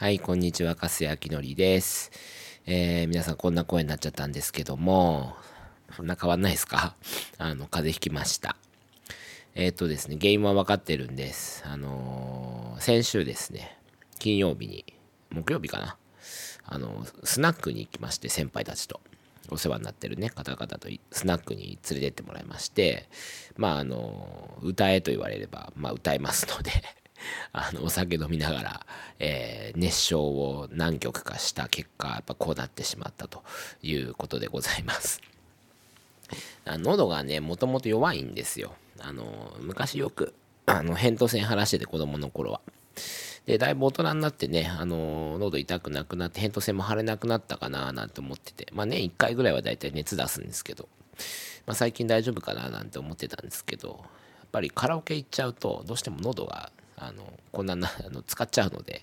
[0.00, 2.10] はい、こんにちは、粕谷明則です。
[2.64, 5.36] えー、皆さんこんな声になっちゃったんですけども、
[5.94, 6.94] そんな変わんないですか？
[7.36, 8.56] あの、風邪ひきました。
[9.54, 11.62] えっ、ー、とですね、原因は分かってるんです。
[11.66, 13.76] あのー、先週ですね、
[14.18, 14.86] 金曜日に、
[15.28, 15.98] 木曜日かな、
[16.64, 19.02] あの、スナックに行きまして、先輩たちと。
[19.50, 23.06] お世話になってるね、方々とスナックに連れてってもらいまして、
[23.58, 26.70] まあ、あの、歌えと言われれば、まあ、歌いますので
[27.52, 28.86] あのお酒飲みながら、
[29.18, 33.42] えー、熱唱を何曲かした結果やっぱこうなってしまったと
[33.82, 35.20] いうことでございます。
[36.66, 38.74] 喉がねもともと弱いんですよ。
[38.98, 40.34] あの昔よく
[40.66, 42.60] あの扁桃腺腫らしてて子供の頃は。
[43.46, 50.88] でだいぶ大人になってねあの喉痛くなくなって扁桃腺も腫れなくなったかななんて思っててまあ年1回ぐらいはだいたい熱出すんですけど、
[51.66, 53.94] まあ、最近大丈夫かななんて思ってたんですけどや
[54.46, 56.70] っぱりカラオケ行っちゃうとどうしても喉が
[57.00, 59.02] あのこんなな あの使っちゃうので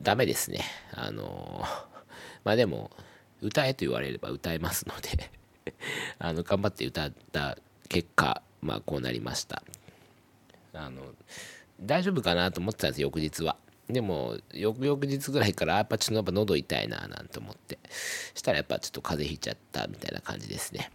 [0.00, 0.60] ダメですね。
[0.92, 1.64] あの
[2.44, 2.90] まあでも
[3.40, 5.30] 歌えと言われれば歌えますので
[6.18, 9.62] あの頑張って歌った結果まあこうなりました。
[10.74, 11.14] あの
[11.80, 13.56] 大丈夫かなと思ってたんです翌日は。
[13.88, 17.78] でも翌々日ぐらいからやっぱちょっと喉痛いななんて思って。
[18.34, 20.90] したらやっぱちょっと風邪ひいちゃったみたいな感じですね。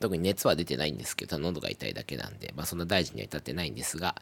[0.00, 4.16] 特に熱は出てないんですけど、喉が痛いだけなんで、まあそんな大事には至ってないんですが、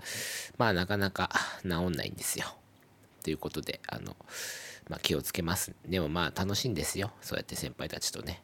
[0.58, 1.30] まあなかなか
[1.62, 2.46] 治んないんですよ。
[3.22, 4.16] ということで、あの、
[4.88, 5.72] まあ気をつけます。
[5.86, 7.12] でもまあ楽しいんですよ。
[7.22, 8.42] そうやって先輩たちとね、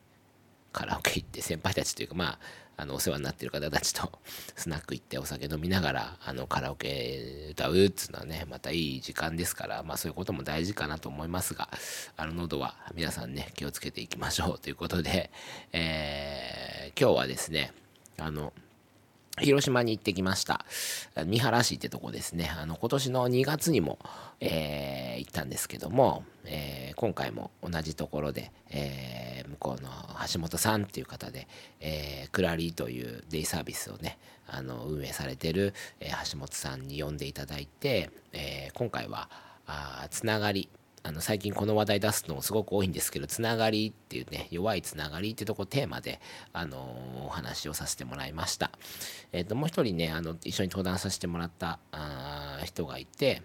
[0.73, 2.39] カラオケ行って先輩たちというかまあ
[2.81, 4.11] あのお世話になってる方たちと
[4.57, 11.69] スナック行ってお酒飲みながらあのカラオケ歌うっつうのはねまたいい時間ですからまあそういうことも大事かなと思いますが
[12.17, 15.31] あの喉は皆さんね気をつけていきましょうということで、
[15.73, 17.75] えー、今日はですね
[18.17, 18.55] あの
[19.39, 20.65] 広島に行ってきました。
[21.25, 22.51] 三原市ってとこですね。
[22.59, 23.99] あの、今年の2月にも、
[24.41, 29.89] えー、行ったんですけども、えー、今回も同じところで、えー、向こうの
[30.33, 31.47] 橋本さんっていう方で、
[31.81, 39.31] え、クラリーというデイサービスをね、あの、運営されてる、え橋本さんに呼んでいただいて、え今回は、
[39.67, 40.69] あつながり、
[41.03, 46.21] あの最近この話題出すのもすごく多いんですけどつながりっていうね弱いつながりっていうとこテーマで、
[46.53, 48.71] あの、お話をさせてもらいました、
[49.33, 53.43] えーと、もう一人ねあの一緒に登壇させてもらったあ人がいて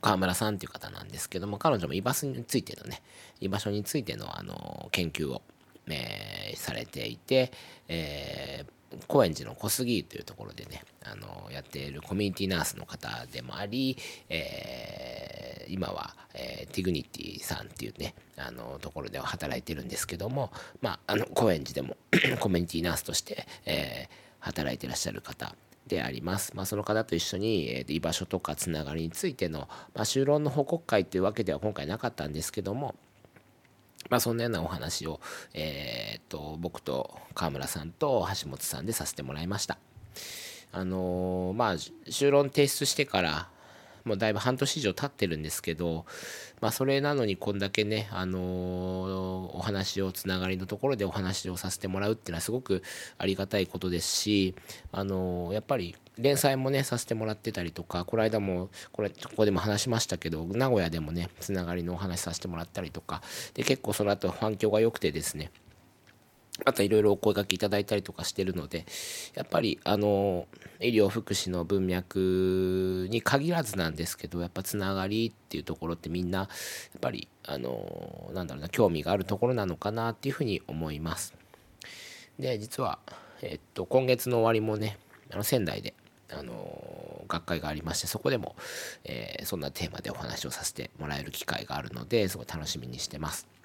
[0.00, 3.02] 川村さんっていう方なんですけども彼女も居場所についてのね
[3.40, 5.42] 居場所についての、あの研究を、
[5.88, 7.52] えー、されていて、
[7.88, 13.96] えー高円寺の小杉というところでねあのやっているコミュニティナースの方でもあり、
[14.28, 15.27] えー、
[15.68, 21.96] 今は、えー、ティグニティさんっていうねあのところでは働いてるんですけども、まあ、あの高円寺でも
[22.40, 25.54] コミュニティナースとして、えー、働いてらっしゃる方
[25.86, 26.52] であります。
[26.54, 32.94] まあ、その方と一緒に、えー、居場所とかつながりについての、まあ、就労の報告会というわけでは今回なかったんですけども、
[34.10, 35.20] まあ、そんなようなお話を、
[35.54, 39.78] えー、っと僕と川村さんと橋本さんでさせてもらいました。
[40.70, 43.48] あのー、まあ就論提出してから
[44.08, 46.06] もうだいぶ半年以上経ってるんですけど、
[46.60, 52.82] まあ、それなのにこんだけね、あの、お話をつながりのところでお話をさせてもらうっていうのはすごく
[53.18, 54.54] ありがたいことですし、
[54.90, 63.22] あの、やっぱり連載もねさせてもらってたりとかこの間もこれここでも話しましたけど名古屋でもねつながりのお話させてもらったりとか
[63.54, 65.52] で結構その後反響が良くてですね
[66.64, 68.84] またいろいろお声がけいただいたりとかしてるので
[69.34, 70.46] やっぱりあの
[70.80, 76.48] 医療福祉の文脈に限らずなんですけどやっぱつながりっていうところってみんなやっ
[77.00, 81.34] ぱりあのなんだろうな興味があるところなのかなっていうふうに思います。
[82.38, 82.98] で実は、
[83.42, 84.98] えっと、今月の終わりもね
[85.30, 85.94] あの仙台で
[86.30, 88.54] あの学会がありましてそこでも、
[89.04, 93.57] えー、そんなテーマでお話をさせてもらえる機会があるのですごい楽しみにしてます。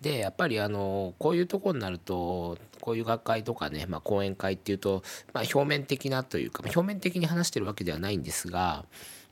[0.00, 8.84] でやっぱりあのこういうとこになるとこういう学会とかね、まあ、講演会っていうと、まあ、表面的なというか、表面的に話してるわけではないんですが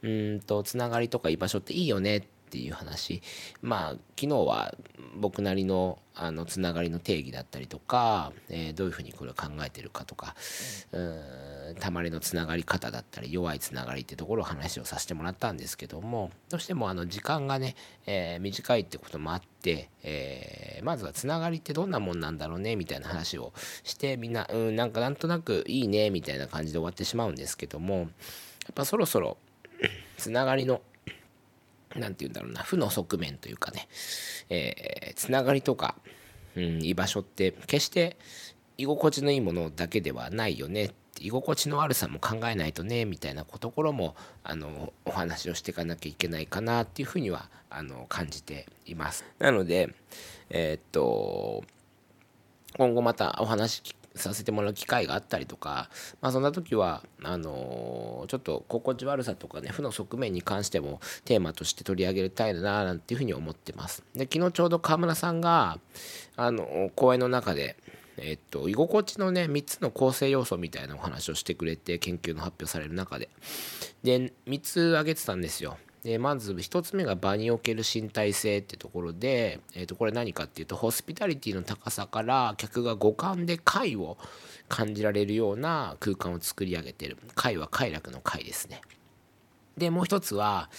[0.03, 3.23] うんとつながりとか居場所っていいよねっていう話。
[3.63, 4.75] まあ昨日は
[5.19, 10.35] 僕なりのあのつながりの定義だったりとか、えー、どういうふうにこれを考えてるかとか、
[10.93, 11.47] うん。
[11.81, 17.75] たまりのつながり方だったり弱いつながりってところを話をさせてもらったんですけどもどうしてもあの時間がね、
[18.07, 23.53] えー、短いってこともあって、えー、まずはつながりってどんなもんなんだろうねみたいな話を
[23.83, 28.09] してみんなうんなんかなんとなくいいねみたいな感じで終わってしまうんですけどもやっ
[28.75, 29.37] ぱそろそろ
[30.17, 30.81] つながりの
[31.99, 33.89] 何て言うんだろうな負の側面というかね、
[34.49, 35.97] えー、つながりとか、
[36.57, 38.17] うん、居場所って決して
[38.79, 40.91] 居心地のいいものだけではないよね
[41.21, 44.15] 居心地の悪さも考えないとねみたいなところも
[44.45, 49.25] あのお話をしていかなきゃいけないかなっていうふうにはあの感じています。
[49.39, 49.95] なので
[50.51, 51.65] えー、っと
[52.77, 53.83] 今後またお話
[54.17, 55.89] させてもらう機会があったりとか、
[56.21, 64.03] まあ、そんな時はあの、ちょっと心地悪さとかね負の側面に関してもテーマとして取り上げたいななんていうふうに思ってます。
[64.15, 65.79] で昨日ちょうど川村さんが
[66.37, 67.77] あの講演の中で
[68.19, 73.29] えっと、居心地のね3つの構成要素みたいなお話をしてくれて研究の発表される中で。
[74.03, 75.77] で3つ挙げてたんですよ。
[76.07, 84.17] でまず1つ目が場における身体性ってところで、えー、とこれ何かっていうとホスピタリティの高さから客が五感で快を
[84.69, 87.17] 感じられるような空間を作り上げてる。
[87.35, 88.83] 快は快楽の快ですね。
[89.77, 90.71] でもう一つは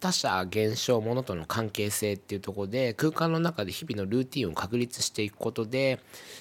[0.00, 6.00] 他者現象ものとの関係性っていうとこで空間の中で日々のルーティンを確立していくことで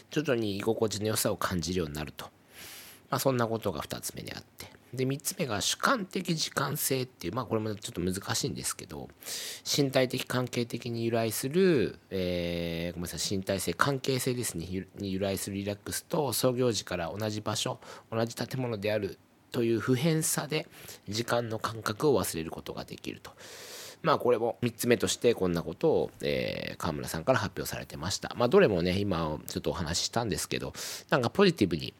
[0.09, 2.25] 徐々に居心地の良さを感じるようになると、
[3.11, 4.70] まあ、そんなことが2つ目であって。
[4.93, 9.07] で3つ目が主観的時間性っていうまあこれもちょっと難しいんですけど
[9.65, 14.67] 身体的関係的に由来する、えー、ごめんなさい身体性関係性ですね
[14.97, 17.79] に由来するリラックスと創業時から同じ場所
[18.11, 19.17] 同じ建物である
[19.51, 20.67] という普遍さで
[21.07, 23.31] 時間の感覚を忘れることができると。
[24.01, 28.33] まあこれも3つ目としてこんなことを、えー、川村さんから発表されてました。
[28.35, 30.73] まあどれもね今ちょっとお話ししたんですけど
[31.09, 31.93] なんかポジティブに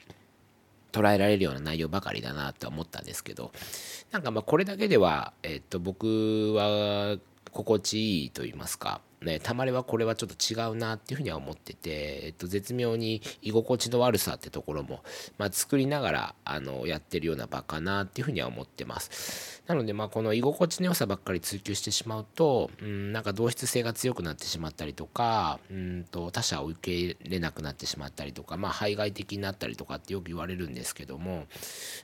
[0.91, 3.51] 捉えられるような内容ばかりだなと思ったんですけど
[4.11, 7.17] なんかまあこれだけでは、えっと、僕は
[7.51, 15.03] 心地いいと言いますか、ね、たまりはこれはちょっと違うなっていうふうには思ってて、えっと、絶妙に居心地の悪さってところも、
[15.37, 19.61] まあ、作りながらあのやってるような場かなっていうふうには思ってます。
[19.67, 31.45] なのでまあこの居心地の良さばっかり追求してしまうと、うん、なんか同質性が強くなってしまったりとかうんと他者を受け入れなくなってしまったりとか、まあ、排外的になったりとかってよく言われるんですけども、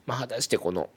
[0.06, 0.90] まあ、果たしてこの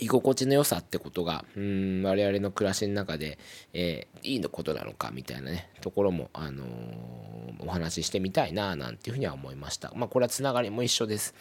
[0.00, 3.38] 居心地の良さってことがうん我々の暮らしの中で、
[3.72, 9.92] えー、いいのことなのかみたいなねところも、あのー、お話ししてみたいななんていうふうには思いました。
[9.94, 11.34] まあこれはつながりも一緒です。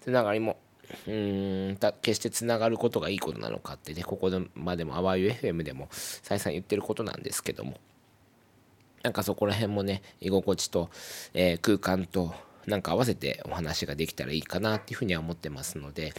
[0.00, 0.58] つながりも
[1.06, 7.78] うん決してつながることがいいことなのかってねここまでもあわゆ FM でも再三言ってることなんですけども。
[9.02, 10.90] なんかそこら辺もね居心地と、
[11.32, 12.34] えー、空間と
[12.66, 16.12] なんか合わせてお話ができたらいいかなっていうふうには思ってますので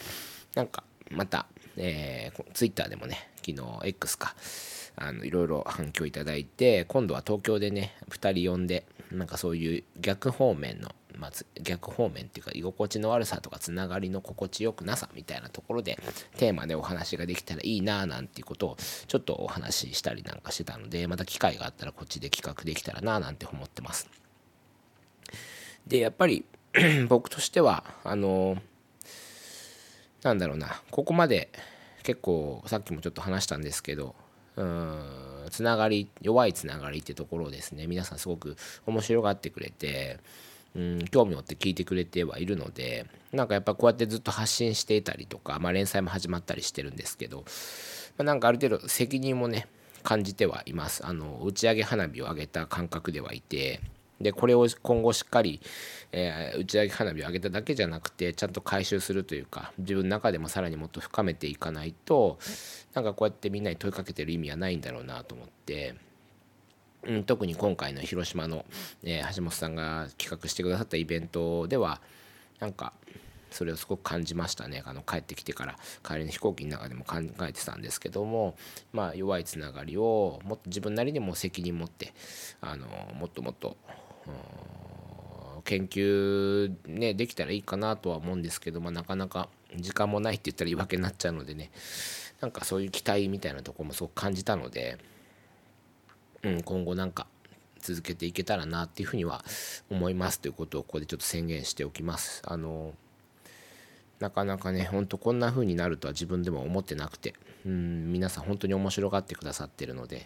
[0.56, 1.48] なんかまた
[1.80, 4.36] えー、ツイッターでもね、昨日 X か、
[4.98, 15.98] あのいろいろ反響いただいて、今度は東京でね、2人呼んで、なんかそういう逆方面の、まあ、逆方面っていうか居心地の悪さとかつながりの心地よくなさみたいなところで
[16.38, 18.78] テーマでお話ができたらいいななんていうことを
[19.08, 24.08] ちょっとお話ししたりなんかしてたのでまた機会があったらこっちで企画できたらななんて思ってます。
[25.88, 26.46] でやっぱり
[27.10, 28.62] 僕としてはあの
[30.24, 30.81] なんだろうな。
[30.92, 31.50] ここまで
[32.04, 34.16] 結構さっきもちょっと話したんですけど
[34.56, 37.88] うんつながり弱いつながりってところをですね。
[37.88, 38.56] 皆さんすごく
[38.86, 40.19] 面白がってくれて
[40.75, 47.44] うん興味を持って聞いてくれてはいるのでなんかやっぱこうやってずっと発信していたりとか、まあ、連載も始まったりしてるんですけど、ま
[48.19, 49.68] あ、なんかある程度責任もね
[50.04, 51.06] 感じてはいます。
[51.06, 53.81] あの打ち上げ花火を上げた感覚ではいて
[54.21, 55.62] でこれを今後しっかり、
[56.12, 62.38] えー、打ち上げ花火を上げただけじゃなくてちゃんと回収するというか自分の中でもさらにもっと深めていかないと
[62.94, 65.96] なんかこうやってみんなに問いかけてる意味はないんだろうなと思って、
[67.03, 68.65] うん、特に今回の広島の、
[69.03, 72.01] えー、橋本さんが企画してくださったイベントでは
[72.60, 72.94] なんか
[73.51, 74.84] それをすごく感じましたね。
[74.86, 75.75] あの帰ってきてから
[76.08, 77.17] 帰りの飛行機の中でも考
[77.48, 78.55] えてたんですけども
[78.94, 82.13] まあ弱いつながりをもっと自分なりにも責任持って
[82.62, 83.77] あのもっともっと
[85.65, 91.71] 研究ねできたらいいかなとは思うんですけど、まあ、なかなか時間もないって言ったら言い訳になっちゃうのでね
[92.41, 94.98] なんかそういう期待みたいなとこもすごく感じたので、
[96.43, 97.27] うん、今後なんか
[97.79, 99.43] 続けていけたらなっていうふうには
[99.89, 102.41] 思いますということをここでちょっと宣言しておきます。
[102.45, 102.93] あの
[104.20, 107.36] なかなかねほんとこんな風になるとは自分でも思ってなくて
[107.66, 110.22] うん皆さん本当に面白がってくださってるのでや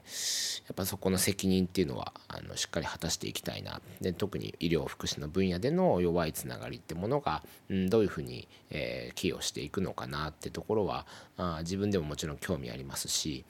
[0.71, 3.81] っぱそこの責任っていうのはあのしっかり果たしていきたいな。
[4.01, 11.05] で特に医療福祉の分野での弱いつながりってものが、うん、どういうふうに、えー、寄与していくのかなってところは
[11.37, 13.45] あ自分でももちろん興味ありますし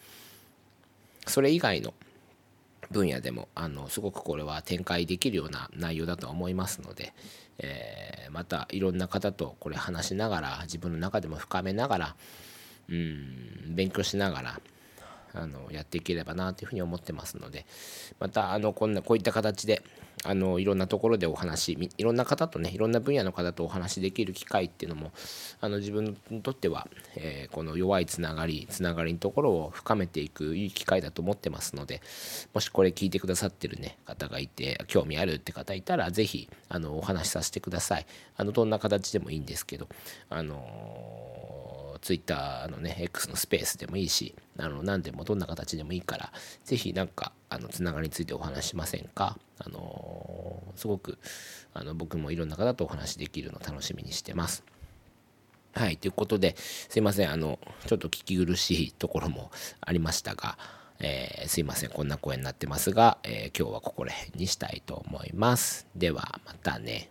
[1.28, 1.94] それ以外の
[2.92, 7.14] 分野でもあのすごくこれは展開できるような内容だとは思いますので、
[7.60, 7.93] え、
[8.44, 12.16] またいろんな方とこれ話しながら自分の中でも深めながら
[12.90, 14.60] うん勉強しながら
[15.34, 17.66] あのやっていければなというふうに思ってますので
[18.20, 19.82] またあのこんなこういった形で
[20.26, 25.12] あのいろんなところでお話いろんな方とねいろんな分野の方とお話しできる機会っていうのも
[25.60, 32.02] あの自分にとっては、えー、この弱いつながりつながりのところを深めていくいい機会だと思ってますので
[32.54, 38.06] もしこれ聞いてくださってるね方がいて興味あるって方いたら是非あのお話しさせてください。
[38.38, 39.88] あのどんな形でもいいんですけど
[40.30, 46.32] あのツイッターのね X のスペースでもいいしあの何でもどんな形でもいいから
[46.66, 49.38] 是非何かあのつながりについてお話しませんか？
[49.60, 50.13] あの
[50.76, 51.18] すごく
[51.74, 54.64] あの僕もいろんな方とお話できるの楽しみにしてます。
[55.74, 59.50] はい、ということで、すいません、あの、ちょっと聞き苦しいところも
[59.82, 60.56] ありましたが、
[61.00, 65.88] えー、すいません、こんな声になってますが、えー、今日はここら辺にしたいと思います。
[65.96, 67.10] では、またね。